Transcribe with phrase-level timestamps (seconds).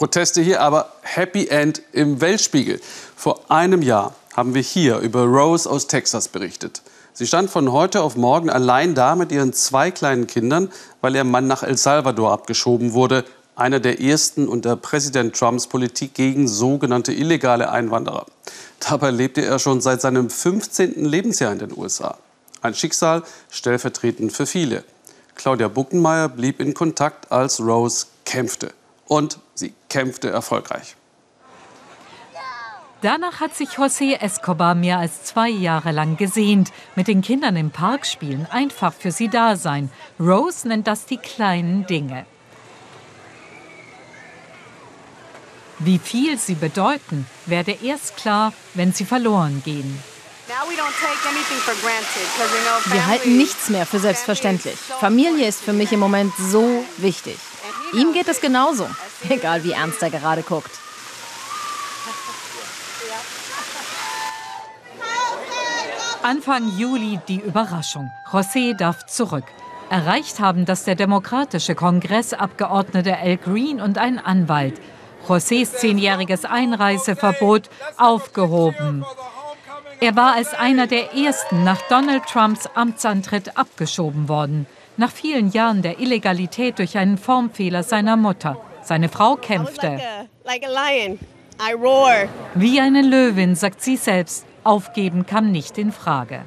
[0.00, 2.80] Proteste hier, aber Happy End im Weltspiegel.
[3.16, 6.80] Vor einem Jahr haben wir hier über Rose aus Texas berichtet.
[7.12, 10.72] Sie stand von heute auf morgen allein da mit ihren zwei kleinen Kindern,
[11.02, 13.26] weil ihr Mann nach El Salvador abgeschoben wurde.
[13.56, 18.24] Einer der ersten unter Präsident Trumps Politik gegen sogenannte illegale Einwanderer.
[18.78, 21.04] Dabei lebte er schon seit seinem 15.
[21.04, 22.16] Lebensjahr in den USA.
[22.62, 24.82] Ein Schicksal stellvertretend für viele.
[25.34, 28.72] Claudia Buckenmeier blieb in Kontakt, als Rose kämpfte.
[29.10, 30.94] Und sie kämpfte erfolgreich.
[33.02, 36.70] Danach hat sich José Escobar mehr als zwei Jahre lang gesehnt.
[36.94, 39.90] Mit den Kindern im Park spielen, einfach für sie da sein.
[40.20, 42.24] Rose nennt das die kleinen Dinge.
[45.80, 50.00] Wie viel sie bedeuten, werde erst klar, wenn sie verloren gehen.
[52.86, 54.78] Wir halten nichts mehr für selbstverständlich.
[55.00, 57.36] Familie ist für mich im Moment so wichtig.
[57.92, 58.88] Ihm geht es genauso,
[59.28, 60.70] egal wie ernst er gerade guckt.
[66.22, 68.10] Anfang Juli die Überraschung.
[68.30, 69.44] José darf zurück.
[69.88, 74.80] Erreicht haben das der demokratische Kongressabgeordnete Al Green und ein Anwalt.
[75.26, 79.04] Josés zehnjähriges Einreiseverbot aufgehoben.
[80.00, 84.66] Er war als einer der ersten nach Donald Trumps Amtsantritt abgeschoben worden.
[84.96, 88.56] Nach vielen Jahren der Illegalität durch einen Formfehler seiner Mutter.
[88.82, 89.98] Seine Frau kämpfte.
[92.54, 94.46] Wie eine Löwin, sagt sie selbst.
[94.64, 96.44] Aufgeben kam nicht in Frage.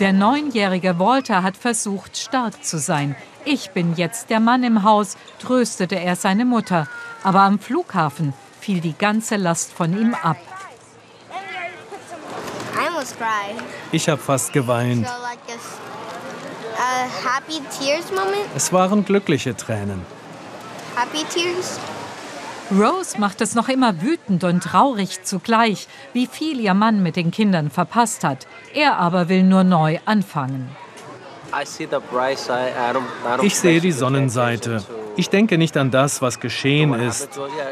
[0.00, 3.16] Der neunjährige Walter hat versucht, stark zu sein.
[3.44, 6.88] Ich bin jetzt der Mann im Haus, tröstete er seine Mutter.
[7.22, 10.36] Aber am Flughafen fiel die ganze Last von ihm ab.
[13.92, 15.06] Ich habe fast geweint.
[18.54, 20.02] Es waren glückliche Tränen.
[20.96, 21.78] Happy tears?
[22.70, 27.30] Rose macht es noch immer wütend und traurig zugleich, wie viel ihr Mann mit den
[27.30, 28.46] Kindern verpasst hat.
[28.74, 30.68] Er aber will nur neu anfangen.
[33.42, 34.84] Ich sehe die Sonnenseite.
[35.16, 37.28] Ich denke nicht an das, was geschehen ist.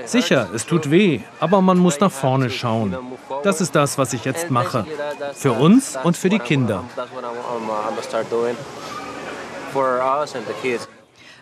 [0.06, 2.96] Sicher, es tut weh, aber man muss nach vorne schauen.
[3.42, 4.86] Das ist das, was ich jetzt mache.
[5.34, 6.84] Für uns und für die Kinder.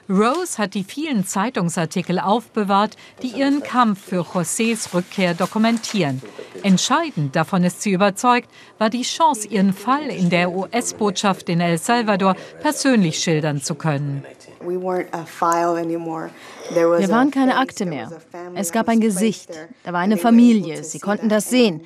[0.09, 6.21] Rose hat die vielen Zeitungsartikel aufbewahrt, die ihren Kampf für Josés Rückkehr dokumentieren.
[6.63, 8.49] Entscheidend, davon ist sie überzeugt,
[8.79, 14.25] war die Chance, ihren Fall in der US-Botschaft in El Salvador persönlich schildern zu können.
[16.71, 18.11] Wir waren keine Akte mehr.
[18.55, 19.51] Es gab ein Gesicht.
[19.85, 20.85] Da war eine Familie.
[20.85, 21.83] Sie konnten das sehen.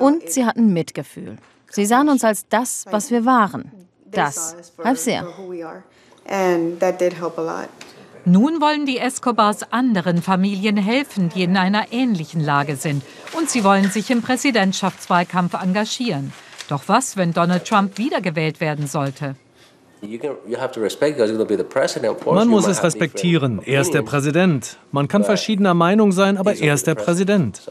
[0.00, 1.36] Und sie hatten Mitgefühl.
[1.70, 3.70] Sie sahen uns als das, was wir waren.
[4.10, 5.26] Das half sehr.
[8.24, 13.04] Nun wollen die Escobars anderen Familien helfen, die in einer ähnlichen Lage sind.
[13.38, 16.32] Und sie wollen sich im Präsidentschaftswahlkampf engagieren.
[16.68, 19.36] Doch was, wenn Donald Trump wiedergewählt werden sollte?
[22.26, 23.60] Man muss es respektieren.
[23.64, 24.78] Er ist der Präsident.
[24.92, 27.62] Man kann verschiedener Meinung sein, aber er ist der Präsident.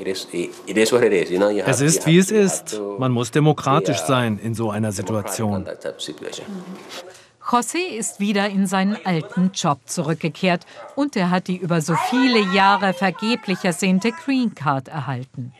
[0.00, 2.80] Es ist, wie es ist.
[2.98, 5.66] Man muss demokratisch sein in so einer Situation.
[7.42, 12.40] José ist wieder in seinen alten Job zurückgekehrt und er hat die über so viele
[12.54, 15.54] Jahre vergeblich ersehnte Green Card erhalten.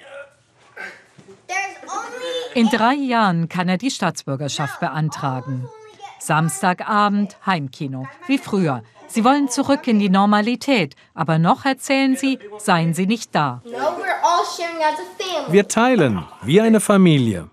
[2.54, 5.69] In drei Jahren kann er die Staatsbürgerschaft beantragen.
[6.28, 8.83] Samstagabend Heimkino, wie früher.
[9.06, 13.62] Sie wollen zurück in die Normalität, aber noch erzählen sie, seien sie nicht da.
[15.49, 17.49] Wir teilen, wie eine Familie.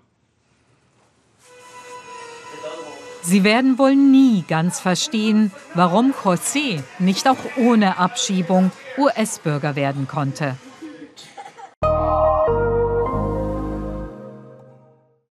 [3.22, 10.56] Sie werden wohl nie ganz verstehen, warum José nicht auch ohne Abschiebung US-Bürger werden konnte.